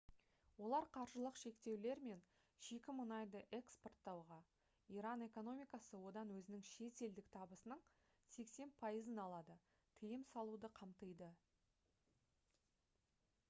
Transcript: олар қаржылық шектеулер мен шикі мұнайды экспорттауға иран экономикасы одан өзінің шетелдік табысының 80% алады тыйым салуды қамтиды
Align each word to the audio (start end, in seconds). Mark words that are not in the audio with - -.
олар 0.67 0.85
қаржылық 0.95 1.35
шектеулер 1.41 1.99
мен 2.11 2.23
шикі 2.67 2.95
мұнайды 2.99 3.41
экспорттауға 3.57 4.37
иран 5.01 5.25
экономикасы 5.27 6.01
одан 6.13 6.33
өзінің 6.37 6.65
шетелдік 6.71 7.29
табысының 7.37 7.85
80% 8.39 9.23
алады 9.27 9.59
тыйым 10.01 10.25
салуды 10.33 10.73
қамтиды 10.83 11.29